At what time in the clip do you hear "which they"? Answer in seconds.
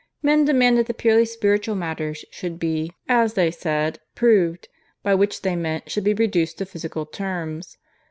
5.13-5.55